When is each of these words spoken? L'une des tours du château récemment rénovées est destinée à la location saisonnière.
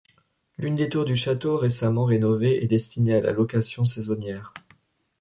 L'une 0.57 0.73
des 0.73 0.89
tours 0.89 1.05
du 1.05 1.15
château 1.15 1.57
récemment 1.57 2.05
rénovées 2.05 2.63
est 2.63 2.67
destinée 2.67 3.13
à 3.13 3.21
la 3.21 3.33
location 3.33 3.85
saisonnière. 3.85 4.51